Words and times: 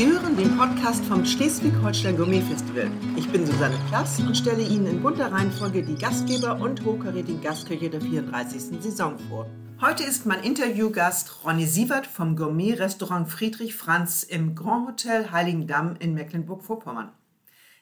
Sie 0.00 0.10
hören 0.10 0.34
den 0.34 0.56
Podcast 0.56 1.04
vom 1.04 1.26
Schleswig-Holstein 1.26 2.16
Gourmet 2.16 2.40
Festival. 2.40 2.90
Ich 3.16 3.28
bin 3.28 3.44
Susanne 3.44 3.78
Plass 3.90 4.18
und 4.18 4.34
stelle 4.34 4.62
Ihnen 4.62 4.86
in 4.86 5.02
bunter 5.02 5.30
Reihenfolge 5.30 5.82
die 5.82 5.94
Gastgeber 5.94 6.58
und 6.58 6.82
hochkarätigen 6.82 7.42
Gastküche 7.42 7.90
der 7.90 8.00
34. 8.00 8.80
Saison 8.80 9.18
vor. 9.28 9.44
Heute 9.82 10.02
ist 10.04 10.24
mein 10.24 10.42
Interviewgast 10.42 11.44
Ronny 11.44 11.66
Sievert 11.66 12.06
vom 12.06 12.34
Gourmet-Restaurant 12.34 13.28
Friedrich 13.28 13.76
Franz 13.76 14.22
im 14.22 14.54
Grand 14.54 14.88
Hotel 14.88 15.32
Heiligendamm 15.32 15.96
in 15.98 16.14
Mecklenburg-Vorpommern. 16.14 17.12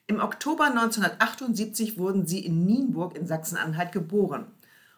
Im 0.08 0.18
Oktober 0.18 0.64
1978 0.64 1.98
wurden 1.98 2.26
Sie 2.26 2.44
in 2.44 2.66
Nienburg 2.66 3.16
in 3.16 3.28
Sachsen-Anhalt 3.28 3.92
geboren. 3.92 4.48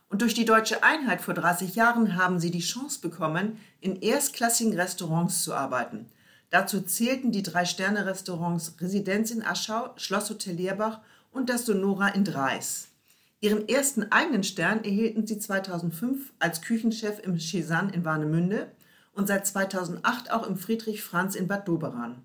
Und 0.09 0.23
durch 0.23 0.32
die 0.32 0.46
deutsche 0.46 0.82
Einheit 0.82 1.20
vor 1.20 1.34
30 1.34 1.74
Jahren 1.74 2.16
haben 2.16 2.41
Sie 2.41 2.50
die 2.50 2.60
Chance 2.60 3.02
bekommen, 3.02 3.59
in 3.82 3.96
erstklassigen 3.96 4.73
Restaurants 4.73 5.45
zu 5.45 5.52
arbeiten– 5.52 6.06
Dazu 6.50 6.80
zählten 6.80 7.30
die 7.30 7.45
Drei-Sterne-Restaurants 7.45 8.74
Residenz 8.80 9.30
in 9.30 9.42
Aschau, 9.42 9.91
Schlosshotel 9.96 10.54
Leerbach 10.54 11.00
und 11.30 11.48
das 11.48 11.64
Sonora 11.64 12.08
in 12.08 12.24
Dreis. 12.24 12.88
Ihren 13.41 13.68
ersten 13.68 14.10
eigenen 14.12 14.42
Stern 14.42 14.84
erhielten 14.84 15.27
sie 15.27 15.38
2005 15.38 16.32
als 16.41 16.60
Küchenchef 16.60 17.20
im 17.20 17.36
Cézanne 17.36 17.94
in 17.94 18.05
Warnemünde 18.05 18.70
und 19.12 19.28
seit 19.28 19.46
2008 19.46 20.30
auch 20.30 20.46
im 20.46 20.56
Friedrich 20.56 21.02
Franz 21.02 21.36
in 21.36 21.46
Bad 21.46 21.66
Doberan. 21.66 22.22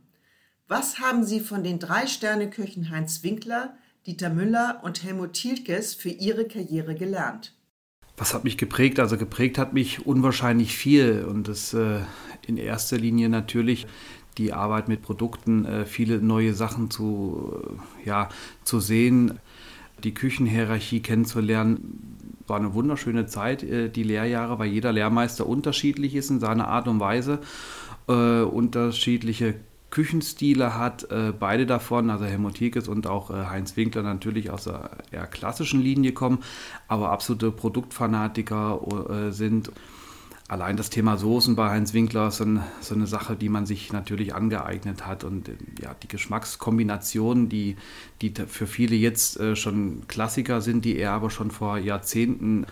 Was 0.67 0.99
haben 0.99 1.23
Sie 1.23 1.39
von 1.39 1.63
den 1.63 1.80
Drei-Sterne-Köchen 1.80 2.89
Heinz 2.89 3.21
Winkler, 3.21 3.77
Dieter 4.07 4.31
Müller 4.31 4.81
und 4.83 5.03
Helmut 5.03 5.33
Thielkes 5.33 5.94
für 5.94 6.09
Ihre 6.09 6.47
Karriere 6.47 6.95
gelernt? 6.95 7.53
Was 8.17 8.33
hat 8.33 8.43
mich 8.43 8.57
geprägt? 8.57 8.99
Also 8.99 9.17
geprägt 9.17 9.57
hat 9.57 9.73
mich 9.73 10.05
unwahrscheinlich 10.05 10.75
viel 10.75 11.25
und 11.27 11.47
das 11.47 11.73
äh, 11.73 11.99
in 12.47 12.57
erster 12.57 12.97
Linie 12.97 13.29
natürlich 13.29 13.88
die 14.38 14.53
Arbeit 14.53 14.88
mit 14.88 15.02
Produkten, 15.02 15.66
äh, 15.66 15.85
viele 15.85 16.19
neue 16.19 16.53
Sachen 16.53 16.89
zu, 16.89 17.61
äh, 18.03 18.07
ja, 18.07 18.30
zu 18.63 18.80
sehen, 18.80 19.39
die 20.03 20.13
Küchenhierarchie 20.13 21.02
kennenzulernen. 21.02 22.38
War 22.47 22.57
eine 22.57 22.73
wunderschöne 22.73 23.25
Zeit, 23.25 23.63
äh, 23.63 23.89
die 23.89 24.03
Lehrjahre, 24.03 24.59
weil 24.59 24.69
jeder 24.69 24.91
Lehrmeister 24.91 25.47
unterschiedlich 25.47 26.16
ist 26.16 26.29
in 26.29 26.39
seiner 26.39 26.67
Art 26.67 26.88
und 26.88 27.00
Weise, 27.00 27.39
äh, 28.07 28.41
unterschiedliche 28.41 29.55
Küchenstile 29.91 30.75
hat, 30.78 31.09
äh, 31.11 31.31
beide 31.38 31.66
davon, 31.66 32.09
also 32.09 32.25
Helmut 32.25 32.58
Hiekes 32.58 32.88
und 32.88 33.08
auch 33.08 33.30
äh, 33.31 33.45
Heinz 33.45 33.78
Winkler 33.78 34.03
natürlich 34.03 34.50
aus 34.50 34.66
der 34.66 34.89
eher 35.11 35.28
klassischen 35.28 35.81
Linie 35.81 36.11
kommen, 36.11 36.39
aber 36.88 37.11
absolute 37.11 37.52
Produktfanatiker 37.52 38.81
äh, 39.09 39.31
sind. 39.31 39.72
Allein 40.47 40.78
das 40.78 40.91
Thema 40.91 41.17
Soßen 41.17 41.56
bei 41.56 41.72
Heinz 41.72 41.94
Winkler 41.94 42.28
ist 42.28 42.38
so, 42.38 42.44
ein, 42.44 42.61
so 42.80 42.94
eine 42.94 43.08
Sache, 43.08 43.36
die 43.36 43.50
man 43.50 43.66
sich 43.66 43.91
natürlich 43.91 44.36
angeeignet 44.36 45.08
hat. 45.08 45.23
Und 45.23 45.50
ja, 45.81 45.95
die 46.03 46.08
Geschmackskombinationen, 46.08 47.50
die, 47.50 47.78
die 48.22 48.31
für 48.47 48.67
viele 48.67 48.95
jetzt 48.95 49.39
äh, 49.39 49.56
schon 49.56 50.08
Klassiker 50.08 50.61
sind, 50.61 50.86
die 50.86 50.97
er 50.97 51.13
aber 51.13 51.31
schon 51.31 51.50
vor 51.50 51.80
Jahrzehnten 51.80 52.67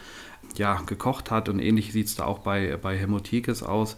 ja, 0.55 0.81
gekocht 0.85 1.31
hat. 1.31 1.49
Und 1.49 1.57
ähnlich 1.57 1.93
sieht 1.93 2.05
es 2.07 2.15
da 2.15 2.25
auch 2.25 2.39
bei, 2.39 2.77
bei 2.77 2.95
Helmut 2.95 3.27
Hiekes 3.27 3.63
aus. 3.63 3.97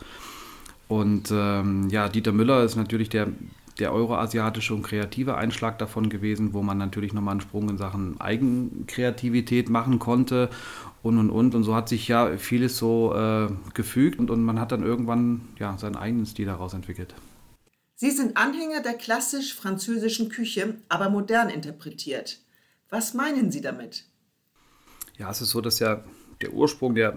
Und 0.87 1.31
ähm, 1.31 1.89
ja, 1.89 2.09
Dieter 2.09 2.31
Müller 2.31 2.63
ist 2.63 2.75
natürlich 2.75 3.09
der, 3.09 3.27
der 3.79 3.91
euroasiatische 3.93 4.73
und 4.73 4.83
kreative 4.83 5.35
Einschlag 5.35 5.79
davon 5.79 6.09
gewesen, 6.09 6.53
wo 6.53 6.61
man 6.61 6.77
natürlich 6.77 7.13
nochmal 7.13 7.33
einen 7.33 7.41
Sprung 7.41 7.69
in 7.69 7.77
Sachen 7.77 8.19
Eigenkreativität 8.21 9.69
machen 9.69 9.99
konnte 9.99 10.49
und 11.01 11.17
und 11.17 11.29
und. 11.29 11.55
Und 11.55 11.63
so 11.63 11.75
hat 11.75 11.89
sich 11.89 12.07
ja 12.07 12.37
vieles 12.37 12.77
so 12.77 13.15
äh, 13.15 13.47
gefügt 13.73 14.19
und, 14.19 14.29
und 14.29 14.43
man 14.43 14.59
hat 14.59 14.71
dann 14.71 14.83
irgendwann 14.83 15.41
ja 15.57 15.77
seinen 15.77 15.95
eigenen 15.95 16.25
Stil 16.25 16.45
daraus 16.45 16.73
entwickelt. 16.73 17.15
Sie 17.95 18.11
sind 18.11 18.35
Anhänger 18.35 18.81
der 18.81 18.93
klassisch-französischen 18.93 20.29
Küche, 20.29 20.75
aber 20.89 21.09
modern 21.09 21.49
interpretiert. 21.49 22.39
Was 22.89 23.13
meinen 23.13 23.51
Sie 23.51 23.61
damit? 23.61 24.05
Ja, 25.17 25.31
es 25.31 25.41
ist 25.41 25.51
so, 25.51 25.61
dass 25.61 25.79
ja 25.79 26.03
der 26.41 26.53
Ursprung 26.53 26.93
der 26.93 27.15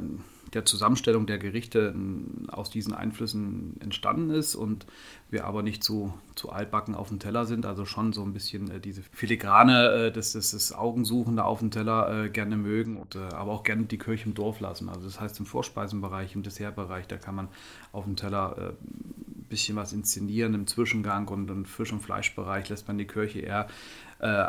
der 0.54 0.64
Zusammenstellung 0.64 1.26
der 1.26 1.38
Gerichte 1.38 1.94
aus 2.48 2.70
diesen 2.70 2.94
Einflüssen 2.94 3.76
entstanden 3.80 4.30
ist 4.30 4.54
und 4.54 4.86
wir 5.30 5.44
aber 5.44 5.62
nicht 5.62 5.84
zu, 5.84 6.14
zu 6.34 6.50
altbacken 6.50 6.94
auf 6.94 7.08
dem 7.08 7.18
Teller 7.18 7.44
sind, 7.44 7.66
also 7.66 7.84
schon 7.84 8.12
so 8.12 8.22
ein 8.22 8.32
bisschen 8.32 8.70
äh, 8.70 8.80
diese 8.80 9.02
Filigrane, 9.02 10.06
äh, 10.06 10.12
das, 10.12 10.32
das, 10.32 10.52
das 10.52 10.72
Augensuchende 10.72 11.44
auf 11.44 11.58
dem 11.58 11.70
Teller 11.70 12.24
äh, 12.24 12.30
gerne 12.30 12.56
mögen, 12.56 12.96
und, 12.96 13.14
äh, 13.14 13.34
aber 13.34 13.52
auch 13.52 13.62
gerne 13.62 13.84
die 13.84 13.98
Kirche 13.98 14.26
im 14.26 14.34
Dorf 14.34 14.60
lassen. 14.60 14.88
Also 14.88 15.02
das 15.02 15.20
heißt 15.20 15.38
im 15.40 15.46
Vorspeisenbereich, 15.46 16.34
im 16.34 16.42
Dessertbereich, 16.42 17.06
da 17.06 17.18
kann 17.18 17.34
man 17.34 17.48
auf 17.92 18.04
dem 18.04 18.16
Teller 18.16 18.56
ein 18.56 18.64
äh, 18.64 18.72
bisschen 19.48 19.76
was 19.76 19.92
inszenieren, 19.92 20.54
im 20.54 20.66
Zwischengang 20.66 21.28
und 21.28 21.50
im 21.50 21.64
Fisch- 21.64 21.92
und 21.92 22.00
Fleischbereich 22.00 22.68
lässt 22.68 22.88
man 22.88 22.96
die 22.96 23.06
Kirche 23.06 23.40
eher 23.40 23.68
äh, 24.20 24.46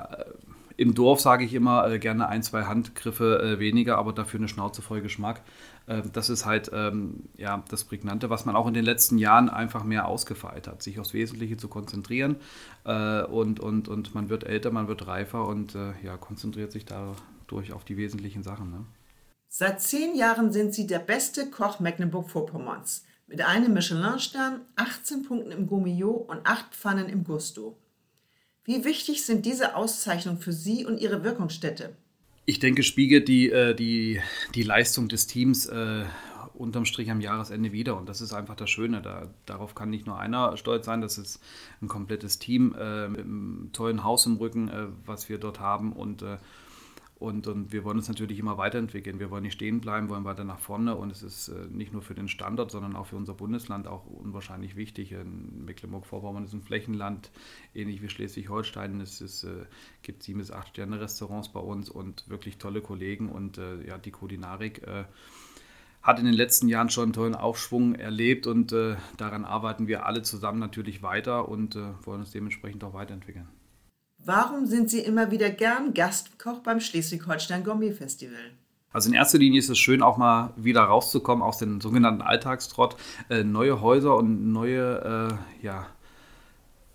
im 0.80 0.94
Dorf 0.94 1.20
sage 1.20 1.44
ich 1.44 1.54
immer 1.54 1.92
äh, 1.92 2.00
gerne 2.00 2.30
ein, 2.30 2.42
zwei 2.42 2.64
Handgriffe 2.64 3.42
äh, 3.42 3.60
weniger, 3.60 3.98
aber 3.98 4.14
dafür 4.14 4.40
eine 4.40 4.48
Schnauze 4.48 4.82
voll 4.82 5.02
Geschmack. 5.02 5.42
Äh, 5.88 6.04
das 6.14 6.30
ist 6.30 6.46
halt 6.46 6.72
ähm, 6.74 7.26
ja, 7.36 7.66
das 7.68 7.84
Prägnante, 7.84 8.30
was 8.30 8.46
man 8.46 8.56
auch 8.56 8.66
in 8.66 8.74
den 8.74 8.86
letzten 8.86 9.18
Jahren 9.18 9.50
einfach 9.50 9.84
mehr 9.84 10.08
ausgefeilt 10.08 10.70
hat, 10.70 10.82
sich 10.82 10.98
aufs 10.98 11.14
Wesentliche 11.14 11.58
zu 11.58 11.68
konzentrieren. 11.68 12.38
Äh, 12.86 13.24
und, 13.24 13.60
und, 13.60 13.90
und 13.90 14.16
man 14.16 14.30
wird 14.30 14.46
älter, 14.46 14.72
man 14.72 14.88
wird 14.88 15.06
reifer 15.06 15.46
und 15.48 15.76
äh, 15.76 15.92
ja, 16.02 16.16
konzentriert 16.16 16.72
sich 16.72 16.86
dadurch 16.86 17.74
auf 17.74 17.84
die 17.84 17.98
wesentlichen 17.98 18.44
Sachen. 18.44 18.72
Ne? 18.72 18.86
Seit 19.50 19.82
zehn 19.82 20.16
Jahren 20.16 20.54
sind 20.54 20.74
Sie 20.74 20.88
der 20.88 21.00
beste 21.00 21.50
Koch 21.52 21.82
Mecklenburg-Vorpommerns. 21.82 23.04
Mit 23.28 23.42
einem 23.42 23.74
Michelin-Stern, 23.74 24.62
18 24.78 25.24
Punkten 25.24 25.52
im 25.52 25.68
Gourmillot 25.68 26.30
und 26.30 26.40
8 26.46 26.74
Pfannen 26.74 27.10
im 27.10 27.26
Gusto. 27.26 27.76
Wie 28.70 28.86
wichtig 28.86 29.26
sind 29.26 29.48
diese 29.48 29.76
Auszeichnungen 29.76 30.38
für 30.38 30.54
Sie 30.54 30.86
und 30.86 31.00
Ihre 31.00 31.24
Wirkungsstätte? 31.24 31.96
Ich 32.46 32.60
denke, 32.60 32.84
spiegelt 32.84 33.28
die, 33.28 33.50
äh, 33.50 33.74
die, 33.74 34.22
die 34.54 34.62
Leistung 34.62 35.08
des 35.08 35.26
Teams 35.26 35.66
äh, 35.66 36.06
unterm 36.54 36.86
Strich 36.86 37.10
am 37.10 37.20
Jahresende 37.20 37.72
wieder. 37.72 37.98
Und 37.98 38.08
das 38.08 38.22
ist 38.22 38.32
einfach 38.32 38.56
das 38.56 38.70
Schöne. 38.70 39.02
Da, 39.02 39.34
darauf 39.48 39.74
kann 39.74 39.90
nicht 39.90 40.06
nur 40.06 40.20
einer 40.20 40.56
stolz 40.56 40.86
sein, 40.86 41.02
das 41.02 41.18
ist 41.18 41.42
ein 41.82 41.88
komplettes 41.88 42.38
Team 42.38 42.76
äh, 42.80 43.08
mit 43.08 43.22
einem 43.22 43.72
tollen 43.74 44.04
Haus 44.04 44.28
im 44.28 44.38
Rücken, 44.38 44.68
äh, 44.68 44.86
was 45.04 45.30
wir 45.30 45.40
dort 45.40 45.60
haben. 45.60 45.92
Und 45.92 46.22
äh, 46.22 46.38
und, 47.20 47.48
und 47.48 47.74
wir 47.74 47.84
wollen 47.84 47.98
uns 47.98 48.08
natürlich 48.08 48.40
immer 48.40 48.58
weiterentwickeln. 48.58 49.20
Wir 49.20 49.30
wollen 49.30 49.44
nicht 49.44 49.54
stehen 49.54 49.82
bleiben, 49.82 50.08
wollen 50.08 50.24
weiter 50.24 50.46
nach 50.46 50.60
vorne. 50.60 50.96
Und 50.96 51.12
es 51.12 51.22
ist 51.22 51.50
äh, 51.50 51.68
nicht 51.70 51.92
nur 51.92 52.02
für 52.02 52.16
den 52.16 52.30
Standort, 52.30 52.72
sondern 52.72 52.96
auch 52.96 53.08
für 53.08 53.18
unser 53.18 53.34
Bundesland 53.34 53.88
auch 53.88 54.06
unwahrscheinlich 54.06 54.78
wichtig. 54.78 55.12
In 55.12 55.66
Mecklenburg-Vorpommern 55.66 56.46
ist 56.46 56.54
ein 56.54 56.62
Flächenland, 56.62 57.30
ähnlich 57.76 58.02
wie 58.02 58.08
Schleswig-Holstein. 58.08 59.02
Es 59.02 59.20
ist, 59.20 59.44
äh, 59.44 59.66
gibt 60.02 60.24
sieben 60.24 60.40
bis 60.40 60.50
acht 60.50 60.70
Sterne-Restaurants 60.70 61.50
bei 61.50 61.60
uns 61.60 61.90
und 61.90 62.30
wirklich 62.30 62.58
tolle 62.58 62.80
Kollegen. 62.80 63.28
Und 63.28 63.58
äh, 63.58 63.86
ja, 63.86 63.98
die 63.98 64.12
Kulinarik 64.12 64.82
hat 66.02 66.20
in 66.20 66.26
den 66.26 66.34
letzten 66.34 66.70
Jahren 66.70 66.90
schon 66.90 67.04
einen 67.04 67.14
tollen 67.14 67.36
Aufschwung 67.36 67.96
erlebt. 67.96 68.48
Und 68.48 68.72
daran 68.72 69.44
arbeiten 69.44 69.88
wir 69.88 70.06
alle 70.06 70.22
zusammen 70.22 70.60
natürlich 70.60 71.04
weiter 71.04 71.50
und 71.50 71.76
wollen 71.76 72.22
uns 72.22 72.32
dementsprechend 72.32 72.84
auch 72.84 72.94
weiterentwickeln. 72.94 73.48
Warum 74.26 74.66
sind 74.66 74.90
Sie 74.90 75.00
immer 75.00 75.32
wieder 75.32 75.50
gern 75.50 75.94
Gastkoch 75.94 76.60
beim 76.60 76.80
Schleswig-Holstein 76.82 77.64
Gourmet 77.64 77.94
Festival? 77.94 78.52
Also 78.92 79.10
in 79.10 79.16
erster 79.16 79.38
Linie 79.38 79.60
ist 79.60 79.70
es 79.70 79.78
schön, 79.78 80.02
auch 80.02 80.18
mal 80.18 80.54
wieder 80.58 80.82
rauszukommen 80.82 81.44
aus 81.44 81.60
dem 81.60 81.80
sogenannten 81.80 82.22
Alltagstrott, 82.22 82.96
äh, 83.30 83.44
neue 83.44 83.82
Häuser 83.82 84.18
und 84.18 84.52
neue 84.52 85.38
äh, 85.62 85.66
ja, 85.66 85.88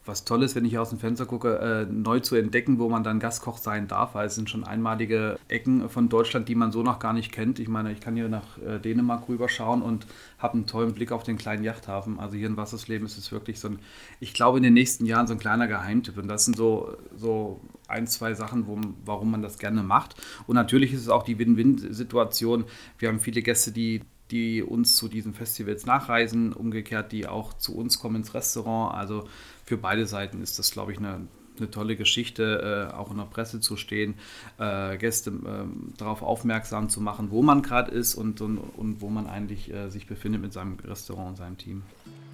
was 0.06 0.24
toll 0.24 0.42
ist, 0.42 0.54
wenn 0.54 0.64
ich 0.64 0.78
aus 0.78 0.90
dem 0.90 0.98
Fenster 0.98 1.24
gucke, 1.24 1.58
äh, 1.58 1.86
neu 1.90 2.20
zu 2.20 2.36
entdecken, 2.36 2.78
wo 2.78 2.88
man 2.88 3.04
dann 3.04 3.20
Gastkoch 3.20 3.58
sein 3.58 3.88
darf, 3.88 4.14
weil 4.14 4.26
es 4.26 4.34
sind 4.34 4.50
schon 4.50 4.64
einmalige 4.64 5.38
Ecken 5.48 5.88
von 5.88 6.08
Deutschland, 6.08 6.48
die 6.48 6.54
man 6.54 6.72
so 6.72 6.82
noch 6.82 6.98
gar 6.98 7.12
nicht 7.12 7.32
kennt. 7.32 7.58
Ich 7.58 7.68
meine, 7.68 7.90
ich 7.92 8.00
kann 8.00 8.14
hier 8.14 8.28
nach 8.28 8.58
äh, 8.58 8.78
Dänemark 8.78 9.28
rüberschauen 9.28 9.82
und 9.82 10.06
habe 10.38 10.54
einen 10.54 10.66
tollen 10.66 10.92
Blick 10.92 11.10
auf 11.10 11.22
den 11.22 11.38
kleinen 11.38 11.64
Yachthafen. 11.64 12.20
Also 12.20 12.36
hier 12.36 12.48
in 12.48 12.56
Wassersleben 12.56 13.06
ist 13.06 13.16
es 13.16 13.32
wirklich 13.32 13.58
so 13.60 13.68
ein, 13.68 13.78
ich 14.20 14.34
glaube 14.34 14.58
in 14.58 14.62
den 14.62 14.74
nächsten 14.74 15.06
Jahren 15.06 15.26
so 15.26 15.32
ein 15.32 15.38
kleiner 15.38 15.68
Geheimtipp. 15.68 16.18
Und 16.18 16.28
das 16.28 16.44
sind 16.44 16.56
so, 16.56 16.96
so 17.16 17.60
ein, 17.88 18.06
zwei 18.06 18.34
Sachen, 18.34 18.66
wo, 18.66 18.78
warum 19.04 19.30
man 19.30 19.42
das 19.42 19.58
gerne 19.58 19.82
macht. 19.82 20.16
Und 20.46 20.54
natürlich 20.54 20.92
ist 20.92 21.00
es 21.00 21.08
auch 21.08 21.22
die 21.22 21.38
Win-Win-Situation. 21.38 22.64
Wir 22.98 23.08
haben 23.08 23.20
viele 23.20 23.40
Gäste, 23.40 23.72
die 23.72 24.02
die 24.30 24.62
uns 24.62 24.96
zu 24.96 25.08
diesen 25.08 25.34
Festivals 25.34 25.86
nachreisen, 25.86 26.52
umgekehrt, 26.52 27.12
die 27.12 27.26
auch 27.26 27.54
zu 27.54 27.76
uns 27.76 27.98
kommen 27.98 28.16
ins 28.16 28.34
Restaurant. 28.34 28.94
Also 28.94 29.28
für 29.64 29.76
beide 29.76 30.06
Seiten 30.06 30.42
ist 30.42 30.58
das, 30.58 30.70
glaube 30.70 30.92
ich, 30.92 30.98
eine, 30.98 31.26
eine 31.58 31.70
tolle 31.70 31.96
Geschichte, 31.96 32.90
äh, 32.90 32.94
auch 32.94 33.10
in 33.10 33.18
der 33.18 33.24
Presse 33.24 33.60
zu 33.60 33.76
stehen, 33.76 34.14
äh, 34.58 34.96
Gäste 34.96 35.30
äh, 35.30 35.96
darauf 35.98 36.22
aufmerksam 36.22 36.88
zu 36.88 37.00
machen, 37.00 37.30
wo 37.30 37.42
man 37.42 37.62
gerade 37.62 37.90
ist 37.90 38.14
und, 38.14 38.40
und, 38.40 38.58
und, 38.58 39.00
wo 39.00 39.08
man 39.10 39.26
eigentlich 39.26 39.72
äh, 39.72 39.90
sich 39.90 40.06
befindet 40.06 40.40
mit 40.40 40.52
seinem 40.52 40.78
Restaurant 40.84 41.30
und 41.30 41.36
seinem 41.36 41.58
Team. 41.58 41.82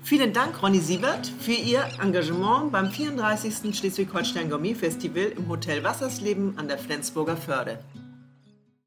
Vielen 0.03 0.33
Dank, 0.33 0.63
Ronny 0.63 0.81
Siebert, 0.81 1.27
für 1.27 1.53
Ihr 1.53 1.87
Engagement 2.03 2.73
beim 2.73 2.91
34. 2.91 3.77
Schleswig-Holstein 3.77 4.49
Gourmet 4.49 4.75
Festival 4.75 5.33
im 5.37 5.49
Hotel 5.49 5.85
Wassersleben 5.85 6.57
an 6.59 6.69
der 6.69 6.79
Flensburger 6.79 7.37
Förde. 7.37 7.81